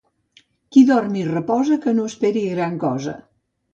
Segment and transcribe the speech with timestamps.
[0.75, 3.15] Qui dorm i reposa que no esperi gran cosa.